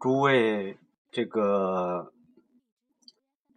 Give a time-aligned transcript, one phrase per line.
[0.00, 0.78] 诸位
[1.10, 2.12] 这个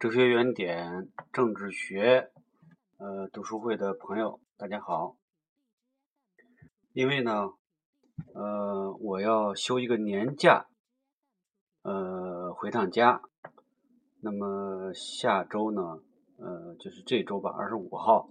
[0.00, 2.32] 哲学原点政治学
[2.96, 5.16] 呃读书会的朋友，大家好。
[6.94, 7.52] 因为呢，
[8.34, 10.66] 呃，我要休一个年假，
[11.82, 13.22] 呃，回趟家。
[14.20, 16.02] 那么下周呢，
[16.38, 18.28] 呃，就是这周吧，二十五号，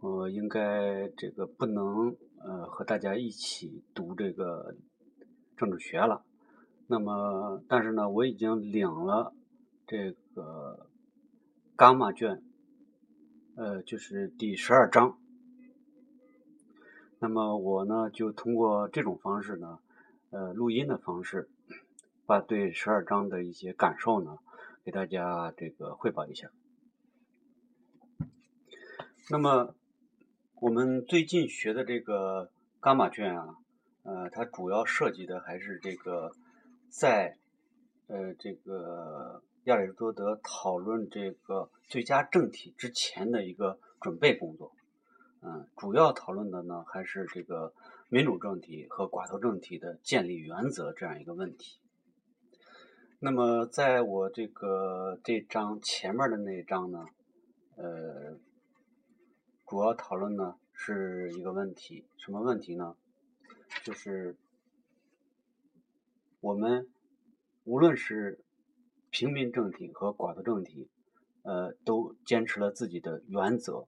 [0.00, 4.76] 呃，应该这个不能呃和大家一起读这个
[5.56, 6.24] 政治学了。
[6.88, 9.32] 那么，但是呢，我已经领了
[9.86, 10.86] 这个
[11.78, 12.42] 伽马卷，
[13.54, 15.18] 呃，就是第十二章。
[17.18, 19.78] 那么我呢，就通过这种方式呢，
[20.30, 21.48] 呃，录音的方式，
[22.26, 24.36] 把对十二章的一些感受呢，
[24.84, 26.50] 给大家这个汇报一下。
[29.30, 29.74] 那么
[30.60, 32.50] 我们最近学的这个
[32.82, 33.56] 伽马卷啊，
[34.02, 36.32] 呃，它主要涉及的还是这个。
[36.92, 37.38] 在
[38.06, 44.76] 呃这个亚里士多德讨论这个最佳政体之前的一个准备工作，
[45.40, 47.72] 嗯，主要讨论的呢还是这个
[48.10, 51.80] 民主政体和寡头政体的建立原则这样一个问题。
[53.20, 57.06] 那么在我这个这章前面的那一章呢，
[57.76, 58.38] 呃，
[59.66, 62.94] 主要讨论呢是一个问题，什么问题呢？
[63.82, 64.36] 就是。
[66.42, 66.88] 我们
[67.62, 68.40] 无论是
[69.10, 70.88] 平民政体和寡头政体，
[71.42, 73.86] 呃，都坚持了自己的原则。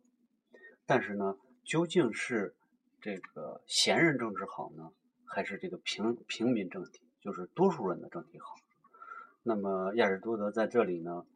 [0.86, 2.54] 但是呢，究竟是
[3.00, 4.92] 这个贤人政治好呢，
[5.24, 8.54] 还是这个平平民政体，就是多数人的政体好？
[9.42, 11.26] 那么亚里士多德在这里呢，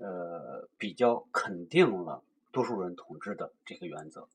[0.00, 4.26] 呃，比较肯定了多数人统治的这个原则。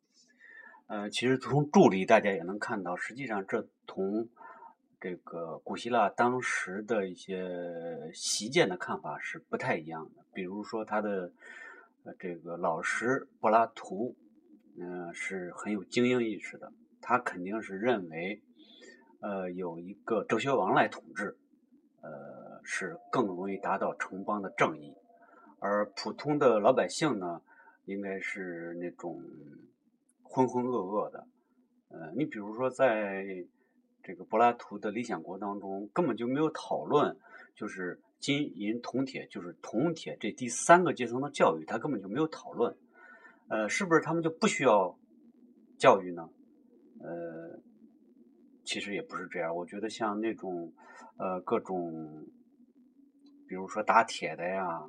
[0.88, 4.30] 呃，其实从注里大家也能看到，实际上这同。
[5.02, 10.24] 这个古希腊当时的一些习见的看法是不太一样的。
[10.32, 11.32] 比如说，他的
[12.20, 14.16] 这个老师柏拉图，
[14.78, 16.72] 嗯，是很有精英意识的。
[17.02, 18.44] 他肯定是认为，
[19.22, 21.36] 呃，有一个哲学王来统治，
[22.02, 24.94] 呃，是更容易达到城邦的正义。
[25.58, 27.42] 而普通的老百姓呢，
[27.86, 29.20] 应该是那种
[30.22, 31.26] 浑浑噩噩的。
[31.90, 33.48] 呃，你比如说在。
[34.04, 37.18] 这个柏拉图的理想国当中根本就没有讨论，
[37.56, 42.76] 就是金银铜铁，就是铜铁这第三个阶层的教育，他根本就没有讨论。
[43.48, 44.98] 呃，是不是他们就不需要
[45.78, 46.30] 教育呢？
[47.00, 47.60] 呃，
[48.64, 49.56] 其实也不是这样。
[49.56, 50.74] 我觉得像那种
[51.18, 52.26] 呃各种，
[53.48, 54.84] 比如说打铁的呀，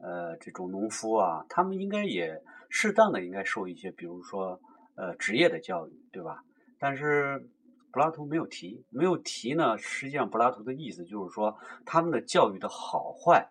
[0.00, 4.60] 呃这种农夫啊，他们应该也适当的应该受一些，比如说
[4.96, 6.42] 呃职业的教育，对吧？
[6.78, 7.48] 但是。
[7.90, 9.78] 柏拉图没有提，没有提呢。
[9.78, 11.56] 实际上，柏拉图的意思就是说，
[11.86, 13.48] 他们的教育的好坏，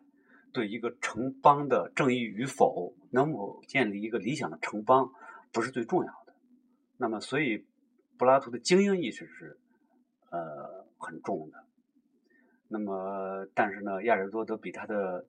[0.53, 5.11] 对一个城邦的正义与否，能否建立一个理想的城邦，
[5.51, 6.33] 不是最重要的。
[6.97, 7.65] 那么，所以
[8.17, 9.57] 柏拉图的精英意识是
[10.29, 11.65] 呃很重的。
[12.67, 15.25] 那么，但是呢，亚里士多德比他的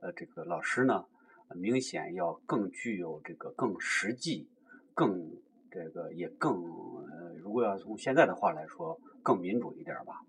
[0.00, 1.06] 呃这个老师呢，
[1.54, 4.48] 明显要更具有这个更实际、
[4.94, 5.30] 更。
[5.72, 6.64] 这个也更，
[7.50, 10.20] 如果要从现在的话来说，更民主一点吧。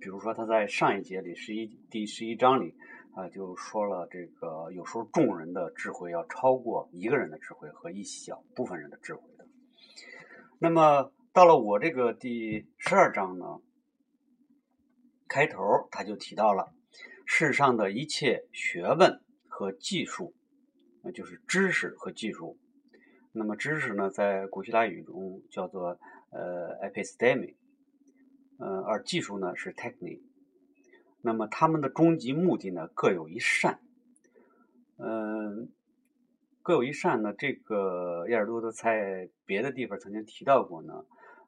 [0.00, 2.74] 比如说他在上一节里十一第十一章里
[3.14, 9.46] 啊，就说了这个有时候众人的智慧要超过一个人的智慧和一小部分人的智慧的。
[10.58, 13.60] 那么到了我这个第十二章呢，
[15.28, 16.74] 开头他就提到了
[17.24, 20.34] 世上的一切学问和技术，
[21.04, 22.58] 那就是知识和技术。
[23.30, 27.54] 那么知识呢，在古希腊语中叫做呃 episteme，
[28.58, 30.22] 呃，而技术呢是 technique，。
[31.20, 33.80] 那么他们的终极目的呢，各有一善。
[34.96, 35.70] 嗯，
[36.62, 41.04] 各有一善呢，这个亚尔多德在别的地方曾经提到过呢。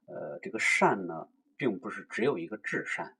[0.06, 3.14] 呃，这个善呢，并不是只有一个至善，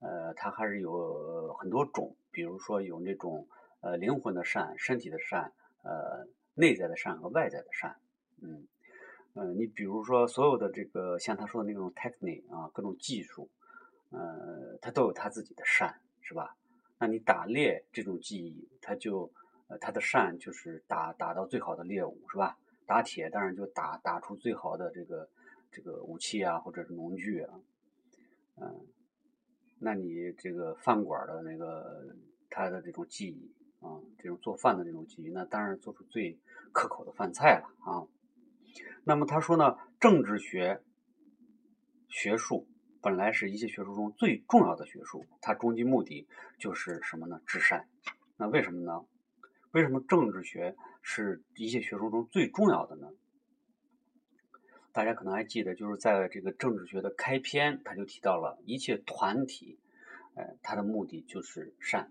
[0.00, 3.46] 呃，它还是有很多种，比如说有那种
[3.80, 5.52] 呃灵魂的善、身体的善，
[5.82, 6.26] 呃。
[6.58, 7.96] 内在的善和外在的善，
[8.40, 8.66] 嗯，
[9.38, 13.50] 嗯，你比如说所有的这个像他说的那种 technique 啊，各种技术，
[14.10, 16.56] 呃，它都有它自己的善，是吧？
[16.98, 19.30] 那你打猎这种技艺，它就
[19.68, 22.56] 呃，它的善就是打打到最好的猎物，是吧？
[22.86, 25.28] 打铁当然就打打出最好的这个
[25.70, 27.60] 这个武器啊，或者是农具啊，
[28.56, 28.86] 嗯，
[29.78, 32.06] 那你这个饭馆的那个
[32.48, 33.52] 它的这种技艺。
[33.80, 36.36] 啊，这种做饭的这种技艺，那当然做出最
[36.72, 38.02] 可口的饭菜了啊。
[39.04, 40.82] 那么他说呢，政治学
[42.08, 42.66] 学术
[43.00, 46.26] 本来是一切学术中最重要的学术，它终极目的
[46.58, 47.40] 就是什么呢？
[47.46, 47.88] 至善。
[48.36, 49.04] 那为什么呢？
[49.72, 53.08] 为什么政治学是一切学术中最重要的呢？
[54.92, 59.78] 大家可能还记得，就是在这个政治学的开篇，他就提到了一切团体，
[60.34, 62.10] 呃，它的目的就是善。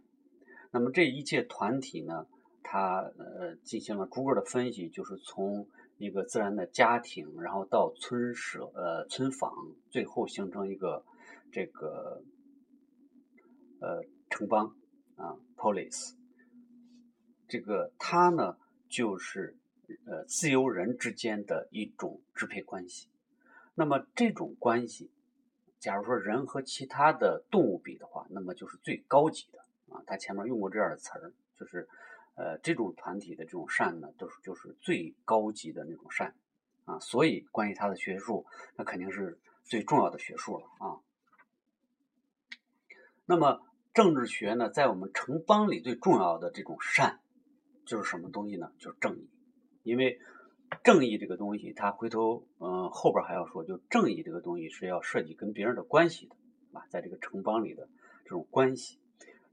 [0.69, 2.27] 那么这一切团体呢，
[2.61, 5.67] 它呃进行了逐个的分析，就是从
[5.97, 9.51] 一个自然的家庭，然后到村舍呃村坊，
[9.89, 11.03] 最后形成一个
[11.51, 12.21] 这个
[13.79, 14.75] 呃城邦
[15.15, 16.13] 啊 polis。
[17.47, 18.57] 这个它呢
[18.89, 19.55] 就是
[20.05, 23.07] 呃自由人之间的一种支配关系。
[23.75, 25.11] 那么这种关系，
[25.79, 29.59] 假如说人和其他的动物比的话，那么就是最高级的。
[29.93, 31.87] 啊，他前面用过这样的词儿，就是，
[32.35, 36.35] 呃，这种团体的这种善呢，都是就是最高级的那种善，
[36.83, 38.45] 啊，所以关于他的学术，
[38.75, 40.99] 那肯定是最重要的学术了啊。
[43.25, 43.61] 那么
[43.93, 47.21] 政治学呢，在我们城邦里最重要的这种善，
[47.85, 48.71] 就是什么东西呢？
[48.79, 49.29] 就是正义，
[49.83, 50.19] 因为
[50.83, 56.35] 正义这个东西，他回头嗯后边还要说，就正义这个东西是要涉及跟别人的关系的，
[56.73, 57.87] 啊，在这个城邦里的
[58.25, 58.99] 这种关系。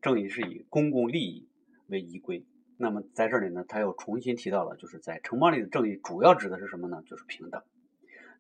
[0.01, 1.49] 正义是以公共利益
[1.87, 2.45] 为依归。
[2.77, 7.03] 那么在这里呢，他又重新提到了，就是在城邦里的正义主要指的是什么呢？
[7.07, 7.63] 就是平等。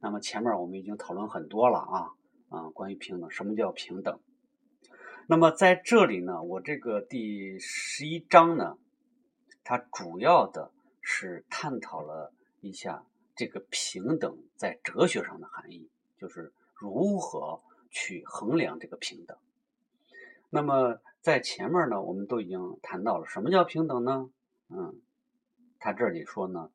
[0.00, 2.10] 那么前面我们已经讨论很多了啊
[2.48, 4.18] 啊，关于平等，什么叫平等？
[5.28, 8.76] 那么在这里呢，我这个第十一章呢，
[9.62, 13.04] 它主要的是探讨了一下
[13.36, 15.88] 这个平等在哲学上的含义，
[16.18, 19.38] 就是如何去衡量这个平等。
[20.52, 21.00] 那么。
[21.22, 24.28] 在前面呢，我们都已经谈到了什么叫平等呢？
[24.70, 25.00] 嗯，
[25.78, 26.72] 他这里说呢，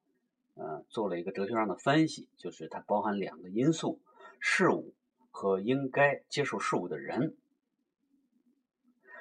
[0.53, 3.99] 呃，做了一个哲学上的分析，就是它包含两个因素：
[4.39, 4.95] 事物
[5.31, 7.35] 和应该接受事物的人。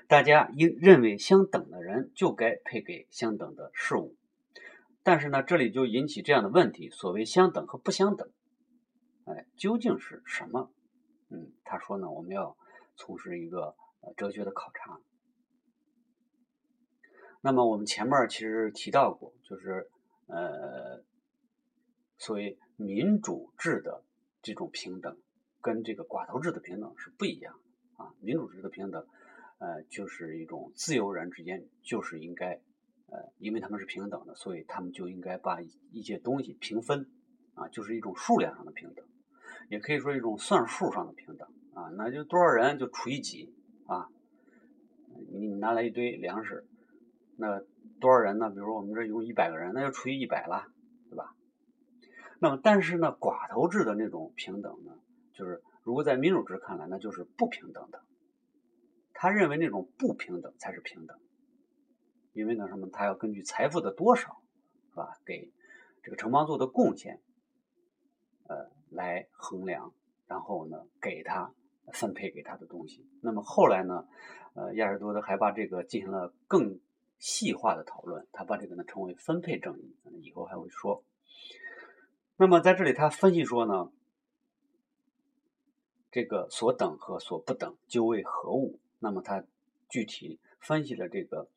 [0.06, 4.14] 大家应认为相等的人就该配给相等的事物。
[5.02, 8.30] 但是呢，这里就引起这样的问题：所谓相等和不相等，
[9.24, 10.70] 哎，究竟是什么？
[11.30, 12.56] 嗯，他说呢，我们要
[12.94, 13.74] 从事一个
[14.14, 15.00] 哲学的考察。
[17.40, 19.88] 那么我们前面其实提到过，就是
[20.26, 21.04] 呃，
[22.18, 24.02] 所谓民主制的
[24.42, 25.16] 这种平等，
[25.60, 28.12] 跟这个寡头制的平等是不一样的啊。
[28.20, 29.06] 民主制的平等，
[29.58, 32.60] 呃，就是一种自由人之间就是应该，
[33.06, 35.60] 呃，因为他们是平等的，所以他们就应该把
[35.92, 37.08] 一些东西平分
[37.54, 39.06] 啊，就是一种数量上的平等，
[39.68, 43.54] 也可以说一种算数上的平等啊，那就多少人就除以几
[43.86, 44.08] 啊，
[45.32, 46.66] 你拿来一堆粮食。
[47.36, 47.60] 那
[48.00, 48.50] 多少人呢？
[48.50, 50.66] 比如我们这有一百个人，那就除以一百了，
[51.10, 51.34] 对吧？
[52.40, 54.98] 那么，但是呢，寡头制的那种平等呢，
[55.32, 58.02] 就是如果在民主制看来，那就是不平等的。
[59.12, 61.18] 他认为那种不平等才是平等，
[62.32, 62.88] 因为呢什么？
[62.90, 64.42] 他要根据财富的多少，
[64.90, 65.18] 是吧？
[65.24, 65.52] 给
[66.02, 67.20] 这个城邦做的贡献，
[68.46, 69.92] 呃，来衡量，
[70.26, 71.52] 然后呢，给他
[71.92, 73.06] 分配给他的东西。
[73.20, 74.06] 那么后来呢，
[74.54, 76.78] 呃，亚里士多德还把这个进行了更。
[77.18, 81.02] 细化的讨论，他把这个呢称为分配正义，以后还会说。
[82.36, 83.90] 那么在这里他分析说呢，
[86.10, 88.78] 这个所等和所不等究为何物？
[88.98, 89.42] 那么他
[89.88, 91.48] 具体分析了这个，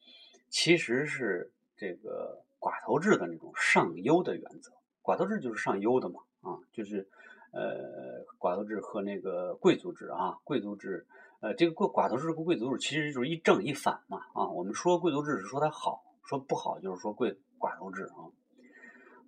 [0.48, 4.72] 其实是这个寡头制的那种上优的原则。
[5.04, 7.06] 寡头制就是上优的嘛，啊，就是
[7.52, 11.06] 呃寡头制和那个贵族制啊，贵族制。
[11.42, 14.50] 呃，这个贵寡头制和贵族制其实就是一正一反嘛啊。
[14.50, 18.28] 我们说贵族制是说它好，说不好就是说贵寡头制啊。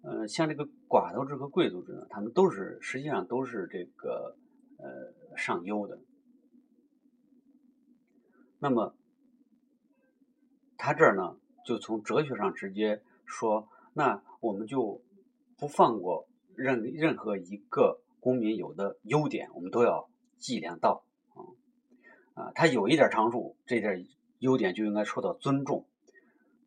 [0.03, 4.35] 呃，像这个寡头制和贵族制呢，他们都是实际上都是这个
[4.77, 5.99] 呃上优的。
[8.59, 8.93] 那么
[10.77, 14.99] 他这儿呢，就从哲学上直接说，那我们就
[15.57, 20.09] 不放过任任何一个公民有的优点，我们都要
[20.39, 21.03] 计量到。
[21.33, 21.43] 啊
[22.33, 24.07] 啊，他有一点长处，这点
[24.39, 25.85] 优点就应该受到尊重。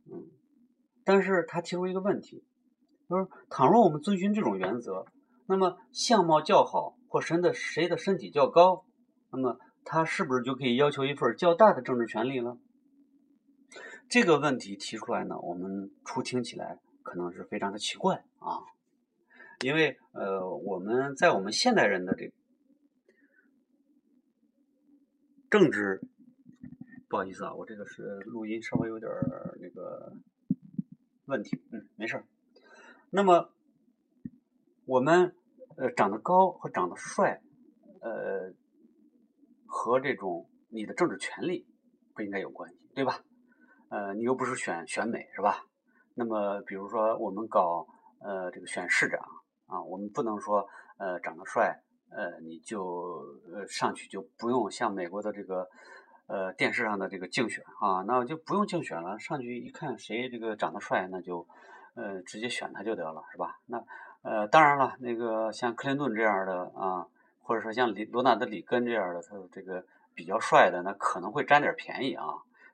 [0.06, 0.26] 嗯，
[1.04, 2.44] 但是他提出一个问题，
[3.08, 5.06] 就是倘若我们遵循这种原则，
[5.46, 8.84] 那么相貌较好或谁的谁的身体较高，
[9.30, 12.58] 那么他是不是就可以要求一份较大的政治权利了？
[14.06, 18.60] 这个问题提出来呢，我们初听起来可能是非常的奇怪啊，
[19.60, 22.32] 因为呃，我们在我们现代人的这个。
[25.50, 26.00] 政治，
[27.08, 29.08] 不好意思啊，我这个是录音稍微有点
[29.60, 30.12] 那个
[31.26, 32.24] 问题，嗯，没事儿。
[33.10, 33.52] 那么
[34.84, 35.32] 我们
[35.76, 37.40] 呃长得高和长得帅，
[38.00, 38.52] 呃，
[39.64, 41.68] 和这种你的政治权利
[42.14, 43.22] 不应该有关系，对吧？
[43.90, 45.64] 呃，你又不是选选美，是吧？
[46.14, 47.86] 那么，比如说我们搞
[48.18, 49.20] 呃这个选市长
[49.66, 50.66] 啊，我们不能说
[50.98, 51.80] 呃长得帅，
[52.10, 55.68] 呃你就呃上去就不用像美国的这个
[56.26, 61.46] 呃电视上的这个竞选啊，那就不用竞选了，上去一看谁这个长得帅，那就
[61.94, 63.58] 呃直接选他就得了，是吧？
[63.66, 63.82] 那
[64.22, 67.06] 呃当然了，那个像克林顿这样的啊，
[67.42, 72.26] 或者说像里罗纳德里根这样的，他这个比较帅的，那可能会占点便宜啊，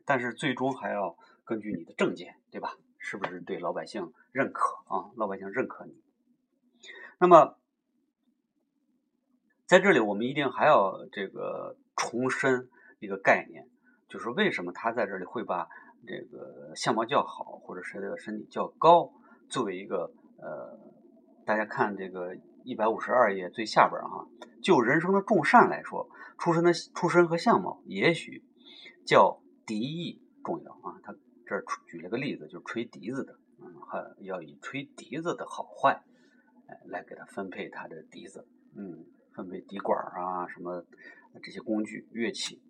[0.05, 2.77] 但是最终还要根据你的证件，对吧？
[2.99, 5.11] 是不是对老百姓认可啊？
[5.17, 5.95] 老百姓认可你。
[7.21, 7.59] 那么，
[9.67, 13.69] 在这里我们一定还要这个重申一个概念，
[14.09, 15.69] 就是为什么他在这里会把
[16.07, 19.13] 这个相貌较好或者谁的身体较高
[19.51, 20.79] 作为一个呃，
[21.45, 22.35] 大家看这个
[22.65, 24.27] 一百五十二页最下边哈，
[24.63, 26.09] 就人生的重善来说，
[26.39, 28.43] 出身的出身和相貌也许
[29.05, 31.15] 较敌意重要啊，他。
[31.47, 36.01] 这儿举了个例子，就是吹笛子的，嗯，还要以吹笛子的好坏，
[36.87, 40.85] 来给他分配他的笛子，嗯，分配笛管啊，什么
[41.43, 42.63] 这些工具乐器。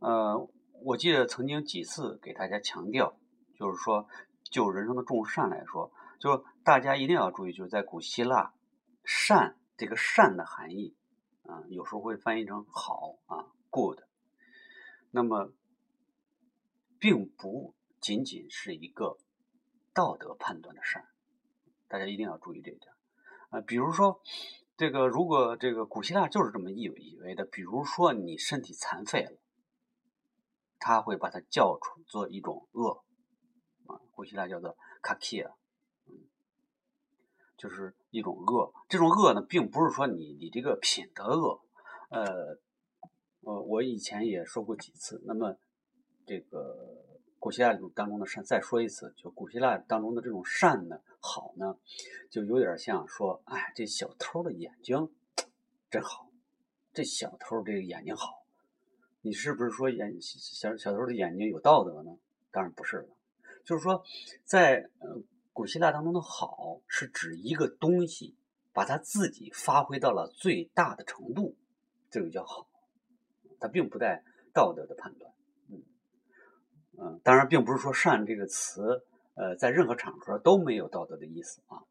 [0.00, 0.48] 呃，
[0.82, 3.18] 我记得曾经几次给大家强调，
[3.54, 4.08] 就是说，
[4.42, 8.52] 就人生的重善来说，就是大家一定要注意，就是在古希腊，
[9.04, 10.94] 善这个善的含义，
[11.42, 14.00] 啊，有时候会翻译成好啊，good，
[15.10, 15.52] 那么。
[16.96, 19.18] 并不仅仅是一个
[19.92, 21.06] 道德判断的善，
[21.88, 22.92] 大家一定要注意这一点。
[23.50, 24.20] 啊，比如说
[24.76, 29.38] 这个，如果这个古希腊就是这么以以为的，比如说你身体残废了，
[30.78, 33.04] 他会把它叫出做一种恶
[33.86, 35.50] 啊，古希腊叫做卡基亚，
[36.06, 36.12] 嗯，
[37.56, 38.72] 就是一种恶。
[38.88, 41.60] 这种恶呢，并不是说你你这个品德恶，
[42.10, 42.58] 呃，
[43.42, 45.56] 呃，我以前也说过几次，那么。
[46.26, 46.74] 这个
[47.38, 51.78] 古希腊当中的善，再说一次，就古希腊当中的这种善呢，好呢，
[52.28, 55.10] 就有点像说，哎，这小偷的眼睛
[55.90, 56.30] 真好，
[56.92, 58.44] 这小偷这个眼睛好，
[59.22, 62.18] 你是不是说眼小小偷的眼睛有道德呢？
[62.50, 63.08] 当然不是了，
[63.64, 64.04] 就是说，
[64.44, 65.22] 在呃
[65.54, 68.36] 古希腊当中的好，是指一个东西
[68.74, 71.56] 把它自己发挥到了最大的程度，
[72.10, 72.68] 这个叫好，
[73.58, 75.32] 它并不带道德的判断。
[76.96, 81.82] 嗯，当然，并不是说“善”这个词，呃，在任何场合都没有道德的意思啊。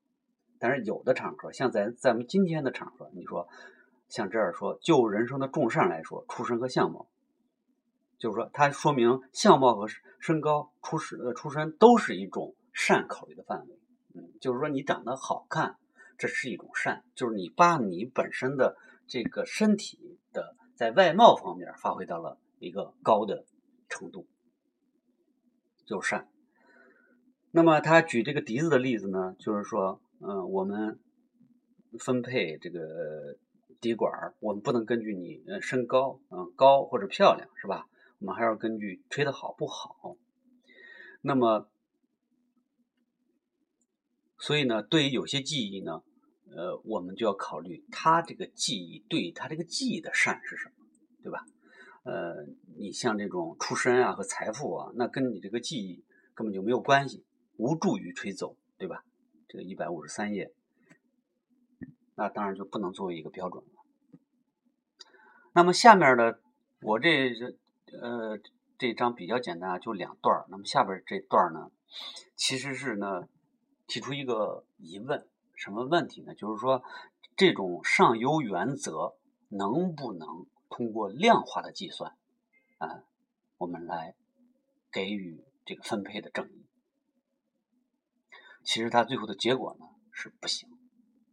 [0.60, 3.50] 但是有的场合，像在咱们今天的场合，你说
[4.08, 7.10] 像这儿说，就人生的重善来说，出身和相貌，
[8.18, 9.88] 就是说，它说明相貌和
[10.20, 13.80] 身高、出身呃出身都是一种善考虑的范围。
[14.14, 15.76] 嗯，就是说你长得好看，
[16.18, 23.44] 这是一种善，就是你把你本身的这个身体的在外貌方面发挥到了一个高的
[23.90, 24.28] 程度。
[25.86, 26.30] 就是善。
[27.56, 30.98] 那么他举这个笛子的例子呢，就是说，嗯，我们
[32.00, 33.38] 分配这个
[33.80, 37.88] 笛管我们不能根据你呃身高，嗯，高或者漂亮，是吧？
[38.18, 40.18] 我们还要根据吹的好不好。
[41.22, 41.70] 那么，
[44.40, 46.02] 所以呢，对于有些技艺呢，
[46.50, 50.86] 呃，我们就要考虑他这个技艺对他这个技艺的善是什么，
[51.22, 51.46] 对吧？
[52.02, 52.48] 呃，
[52.80, 57.24] 你像这种出身啊和财富啊，那跟你这个技艺根本就没有关系，
[57.58, 59.04] 无助于吹奏，对吧？
[59.48, 60.54] 这个一百五十三页，
[62.16, 63.72] 那当然就不能作为一个标准了。
[65.54, 66.40] 那么下面的
[66.82, 67.32] 我这
[68.02, 68.40] 呃
[68.78, 71.72] 这章比较简单啊，就两段那么下边这段呢，
[72.36, 73.28] 其实是呢
[73.88, 76.34] 提出一个疑问，什么问题呢？
[76.34, 76.84] 就是说
[77.36, 79.16] 这种上游原则
[79.50, 80.46] 能不能？
[80.76, 82.18] 通过量化的计算，
[82.80, 83.04] 啊，
[83.60, 84.16] 我们来
[84.92, 86.63] 给予这个分配的正义。
[88.64, 90.70] 其实它最后的结果呢是不行。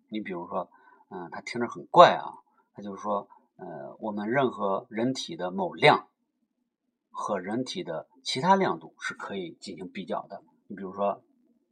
[0.09, 0.71] 你比如说，
[1.09, 2.35] 嗯，他听着很怪啊，
[2.75, 6.09] 他就是说，呃，我们任何人体的某量
[7.11, 10.43] 和人体的其他亮度是可以进行比较的。
[10.67, 11.23] 你比如说，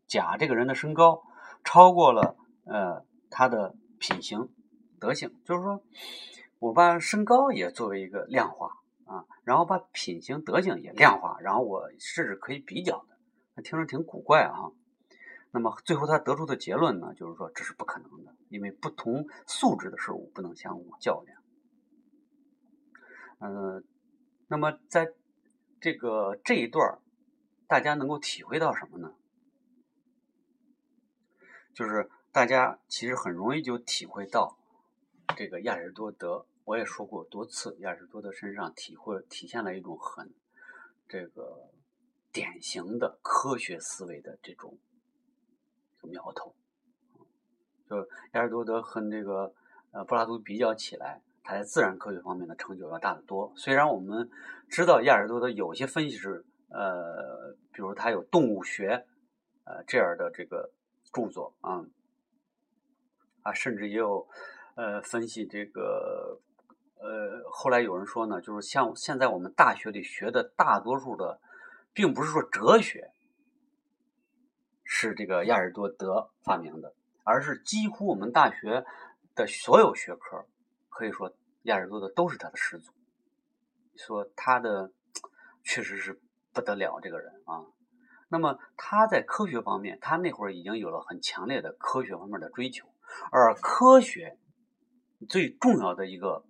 [0.07, 1.23] 甲这个人的身高
[1.65, 4.49] 超过了呃他的品行
[4.99, 5.83] 德行，就是说。
[6.61, 13.17] 我把身高也作为一个量化啊，然后把品行德行也量化，然后我甚至可以比较的，
[13.55, 14.73] 那听着挺古怪啊。
[15.50, 21.43] 那么最后他得出的结论呢，就是说这是不可能的，因为不同素质的事物不能相互较量。
[23.40, 23.85] 嗯，
[24.49, 25.14] 那么在
[25.81, 26.99] 这个这一段
[27.67, 29.14] 大家能够体会到什么呢？
[31.73, 34.59] 就是大家其实很容易就体会到。
[35.37, 40.35] 这个亚里士多德，我也说过多次，亚里士多德身上体会体现了一种很
[41.07, 41.71] 这个
[42.33, 44.78] 典型的科学思维的这种
[46.09, 46.55] 苗头。
[47.88, 47.97] 就
[48.33, 49.53] 亚里士多德和这个
[49.93, 53.53] 呃柏拉图比较起来，他在自然科学方面的成就要大得多。
[53.57, 54.29] 虽然我们
[54.69, 59.07] 知道亚里士多德有些分析是呃，比如他有动物学
[59.65, 60.71] 呃这样的这个
[61.12, 61.83] 著作啊
[63.43, 64.29] 啊，甚至也有
[64.75, 66.38] 呃分析这个
[67.00, 71.41] 呃，后来有人说呢，就是像现在我们大学里学的大多数的，
[71.95, 73.11] 并不是说哲学
[74.90, 76.95] 是这个亚里多德发明的。
[77.25, 78.87] 而是几乎我们大学
[79.35, 80.47] 的所有学科，
[80.88, 82.90] 可以说亚里多德都是他的始祖。
[83.97, 84.90] 说他的
[85.62, 86.18] 确实是
[86.54, 87.66] 不得了，这个人啊。
[88.30, 92.88] 那么他在科学方面，他那会儿已经有了很强烈的科学方面的追求。
[93.30, 94.38] 而科学
[95.28, 96.47] 最重要的一个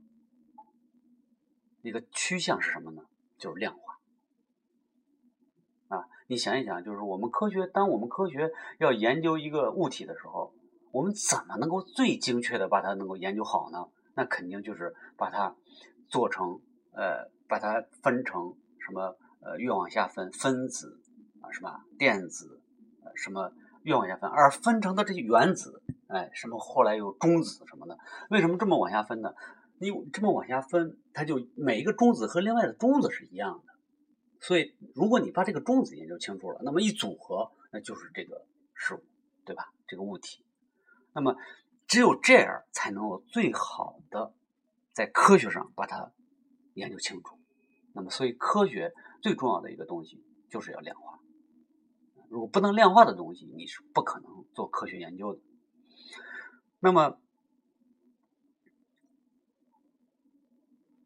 [1.83, 3.03] 一个趋向是什么呢？
[3.37, 3.88] 就是量化。
[6.29, 10.53] 你想一想，就是我们科学，当我们科学要研究一个物体的时候。
[10.91, 13.87] 我们怎么能够最精确的把它能够研究好呢？
[14.15, 15.55] 那肯定就是把它
[16.09, 16.61] 做成
[16.93, 20.99] 呃，把它分成什么呃，越往下分分子
[21.43, 22.63] 啊，什么电子，
[23.05, 27.99] 呃，什么越往下分，而分成的这些原子，哎，什么后来有中子什么的，
[28.31, 29.35] 为什么这么往下分呢？
[29.79, 33.75] 你这么往下分，它就每一个中子和另外的中子是一样的，
[34.41, 39.05] 所以如果你把这个中子研究清楚了，那么一组合，那就是这个事物，
[39.45, 39.73] 对吧？
[39.87, 40.45] 这个物体。
[41.13, 41.37] 那么，
[41.87, 44.33] 只有这样才能够最好的
[44.93, 46.13] 在科学上把它
[46.75, 47.39] 研究清楚。
[47.93, 51.19] 那么，所以科学最重要的一个东西就是要量化。
[52.29, 55.41] 如果不能量化的东西，你是不可能做科学研究的。
[56.79, 57.19] 那么，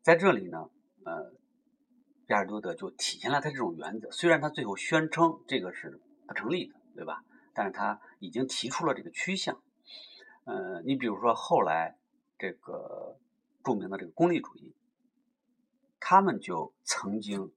[0.02, 0.68] 在这里呢，
[1.04, 1.32] 呃，
[2.32, 4.10] 亚尔多德就体现了他这种原则。
[4.10, 7.22] 虽然他最后宣称这个是不成立的，对吧？
[7.52, 9.62] 但是他已经提出了这个趋向。
[10.44, 11.98] 呃，你比如说后来
[12.38, 13.18] 这个
[13.62, 14.74] 著名的这个功利主义，
[16.00, 17.52] 他们就曾经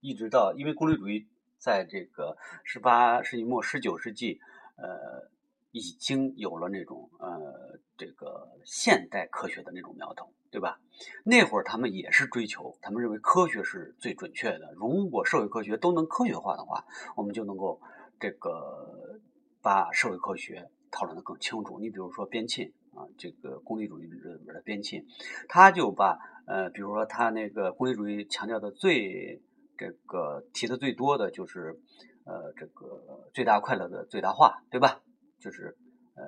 [0.00, 1.28] 一直到，因为功利主义
[1.58, 4.40] 在这个十八世纪末、十九世纪，
[4.76, 5.30] 呃，
[5.72, 10.80] 已经有了那种呃这个现代科学的那种苗头，对吧？
[11.24, 14.72] 那会儿他们也是追求，他们认为科学是最准确的。
[14.74, 16.84] 如果社会科学都能科学化的话，
[17.16, 17.80] 我们就能够
[18.18, 19.20] 这个
[19.62, 20.70] 把社会科学。
[20.90, 21.78] 讨论的更清楚。
[21.78, 25.04] 你比如说边沁啊，这个功利主义里边的边沁，
[25.46, 29.42] 他就把呃，比如说他那个功利主义强调的最
[29.76, 31.78] 这个提的最多的就是
[32.24, 35.02] 呃，这个最大快乐的最大化，对吧？
[35.38, 35.76] 就是
[36.14, 36.24] 呃，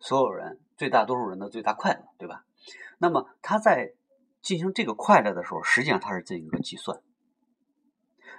[0.00, 2.44] 所有人最大多数人的最大快乐，对吧？
[2.98, 3.92] 那么他在
[4.42, 7.00] 进行这个快乐的时候，实际上他是进行一个计算。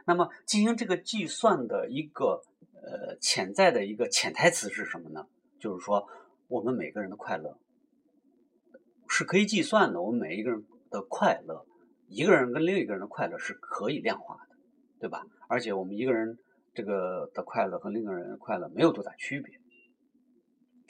[0.05, 2.41] 那么进行这个计算的一个。
[2.83, 5.27] 呃，潜在的一个潜台词是什么呢？
[5.59, 6.07] 就是说，
[6.47, 7.59] 我们每个人的快乐
[9.07, 10.01] 是可以计算的。
[10.01, 11.63] 我们每一个人的快乐，
[12.07, 14.55] 一个人跟另一个人的快乐是可以量化的，
[14.99, 15.23] 对吧？
[15.47, 16.39] 而且我们一个人
[16.73, 19.60] 这个的快乐和另一个人的快乐没有多大区别。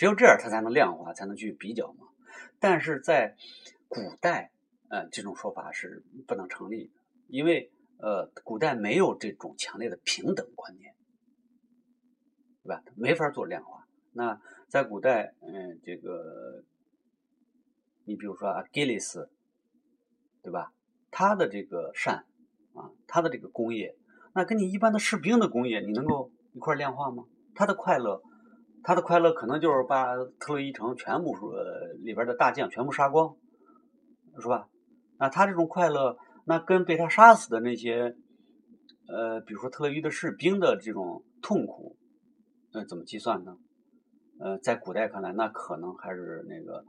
[0.02, 2.08] 只有这样，它才能量化，才能去比较嘛。
[2.60, 3.36] 但是在
[3.88, 4.52] 古代，
[4.88, 6.94] 呃，这种说法是不能成立的，
[7.28, 10.96] 因为呃，古代没有这种强烈的平等观念。
[12.64, 12.84] 对吧？
[12.96, 13.86] 没法做量化。
[14.12, 16.64] 那在古代，嗯，这个，
[18.06, 19.30] 你比如说阿基里斯，
[20.42, 20.74] 对吧？
[21.12, 22.26] 他的这个善
[22.74, 23.96] 啊，他的这个工业，
[24.34, 27.28] 那跟你一般的士兵的工业，你能够一块量化吗？
[27.54, 28.24] 他的快乐，
[28.84, 33.36] 他的快乐可能就是把特洛伊城全部呃里边的大将全部杀光，
[34.40, 34.68] 是吧？
[35.18, 38.16] 那他这种快乐，那跟被他杀死的那些，
[39.08, 41.96] 呃，比如说特洛伊的士兵的这种痛苦。
[42.74, 43.58] 那怎么计算呢？
[44.40, 46.84] 呃，在古代看来，那可能还是那个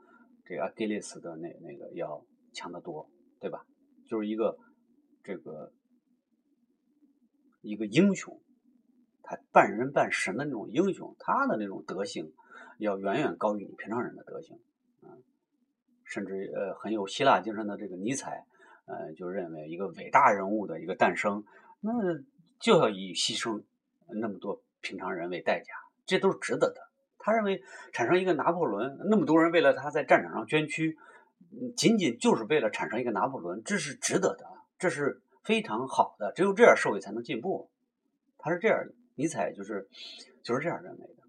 [0.45, 2.25] 这个阿基里斯的那那个要
[2.55, 3.67] 强得多，对吧？
[4.09, 4.57] 就是一个
[5.23, 5.73] 这个
[7.61, 8.41] 一个英雄，
[9.33, 12.35] 他半人半神的那种英雄，他的那种德行
[12.77, 14.59] 要远远高于你平常人的德行，
[15.01, 15.09] 啊，
[16.05, 18.45] 甚至呃很有希腊精神的这个尼采，
[18.85, 21.45] 呃，就认为一个伟大人物的一个诞生，
[21.81, 21.93] 那
[22.61, 23.63] 就要以牺牲
[24.09, 24.63] 那么多。
[24.83, 25.73] 平常人为代价，
[26.05, 26.91] 这都是值得的。
[27.17, 30.99] 他认为产生一个拿破仑，那么多人为了他在战场上捐躯，
[31.77, 34.45] 仅仅就是为了产生一个拿破仑，这是值得的，
[34.79, 36.33] 这是非常好的。
[36.33, 37.71] 只有这样，社会才能进步。
[38.39, 38.93] 他是这样的，
[39.23, 39.89] 尼采就是
[40.43, 41.23] 就是这样认为的。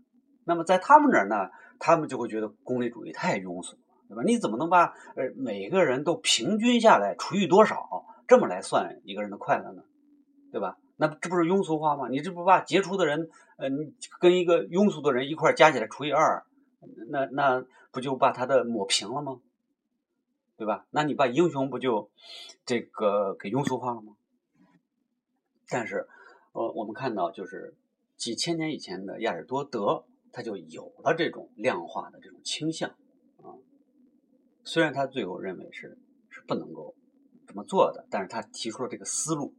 [0.44, 3.80] 那么在他们那儿呢，他们就会觉得功利主义太庸俗了，
[4.10, 4.24] 对吧？
[4.26, 9.84] 你怎么能把呃每个人都平均下来除以多少这么来算一个人的快乐呢？
[10.52, 10.78] 对吧？
[10.96, 12.10] 那这不是庸俗化吗？
[12.10, 16.44] 你这不把杰出的人，呃，你跟一个庸俗的人一块加起来除以二，
[17.10, 19.40] 那那不就把他的抹平了吗？
[20.56, 20.86] 对吧？
[20.92, 22.10] 那你把英雄不就
[22.66, 24.14] 这个给庸俗化了吗？
[25.68, 26.08] 但是，
[26.52, 27.74] 呃，我们看到就是
[28.24, 32.92] 几千年以前的亚尔多德，他就有了这种量化的这种倾向
[33.42, 33.60] 啊。
[34.64, 35.98] 虽然他最后认为是
[36.30, 36.96] 是不能够
[37.46, 39.54] 这么做的，但是他提出了这个思路。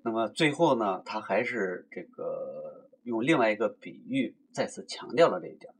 [0.00, 5.74] 那么最后呢，他还是这个用另外一个比喻再次强调了这一点。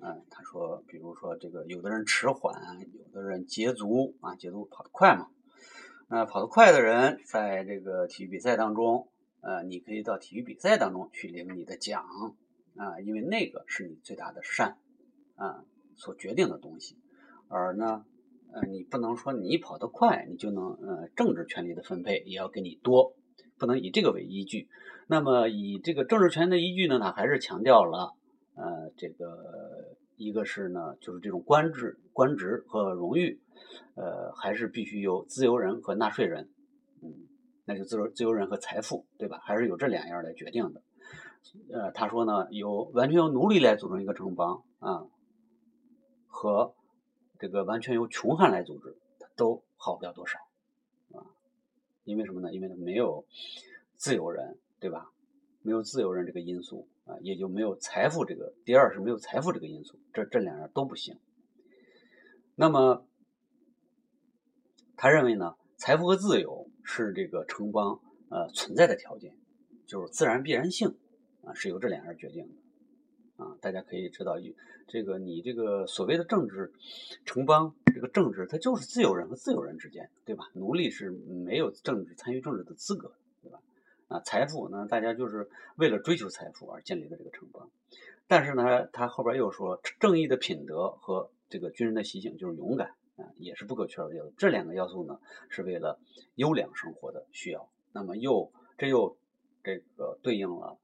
[0.00, 2.52] 嗯，他说，比如说这个有的人迟缓，
[2.92, 5.28] 有的人捷足啊，捷足跑得快嘛。
[6.08, 9.08] 那跑得快的人，在这个体育比赛当中，
[9.44, 12.04] 呃，你可以到体育比赛当中去领你的奖
[12.76, 14.78] 啊，因为那个是你最大的善
[15.36, 16.96] 啊所决定的东西。
[17.48, 18.04] 而呢，
[18.52, 23.14] 呃，你不能说你跑得快，你就能呃政治权利的分配也要给你多，
[23.58, 24.68] 不能以这个为依据。
[25.06, 28.14] 那么以这个政治权的依据呢，它还是强调了
[28.54, 33.40] 呃这个一个是呢，就是这种官制、官职和荣誉。
[33.94, 36.48] 呃，还是必须有自由人和纳税人，
[37.64, 39.40] 那就自由自由人和财富，对吧？
[39.42, 40.82] 还是有这两样来决定的。
[41.72, 45.06] 呃，他说呢，有完全由奴隶来组成一个城邦啊，
[46.26, 46.74] 和
[47.38, 48.96] 这个完全由穷汉来组织，
[49.36, 50.38] 都好不了多少
[51.12, 51.26] 啊。
[52.04, 52.52] 因为什么呢？
[52.52, 53.24] 因为他没有
[53.96, 55.10] 自由人，对吧？
[55.62, 58.54] 没有自由人这个因素啊，也就没有财富这个。
[58.64, 61.18] 第二是没有财富这个因素，这这两样都不行。
[62.54, 63.06] 那么。
[64.96, 69.34] 他认为呢，财富和自由是这个城邦呃存在的条件，
[69.86, 70.94] 就是自然必然性
[71.42, 73.56] 啊，是由这两样决定的啊。
[73.60, 74.36] 大家可以知道，
[74.86, 76.72] 这个你这个所谓的政治
[77.24, 80.50] 城邦，这个政治它就是自由人和自由人之间，对吧？
[80.52, 83.60] 奴隶是没有政治参与政治的资格，对吧？
[84.08, 87.70] 啊，财富呢，大家就是为了追求财富而建立的这个城邦。
[88.26, 92.94] 但是呢，他后边又说，正义的品德和这个军人的习性就是勇敢。
[93.16, 94.32] 啊，也是不可缺少的要素。
[94.36, 95.98] 这两个要素呢，是为了
[96.34, 97.68] 优良生活的需要。
[97.92, 99.16] 那么又这又
[99.62, 100.78] 这个对应了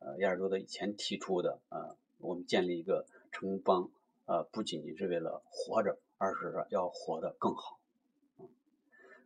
[0.00, 3.90] 呃亚尔多德以前提出的呃，我们建立一个城邦
[4.26, 7.78] 呃，不仅仅是为了活着，而是要活得更好。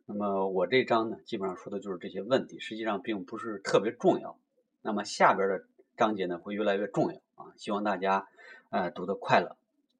[0.07, 4.38] 那么我这章呢，基本上说的就是这些问题，实际上并不是特别重要。
[4.83, 5.64] 那么下边的
[5.96, 7.55] 章节呢，会越来越重要啊！
[7.57, 8.29] 希望大家
[8.70, 9.57] 呃读得快乐，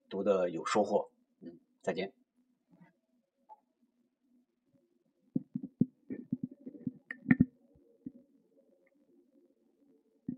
[0.09, 1.11] 读得有收获。
[1.41, 2.20] 嗯，再见。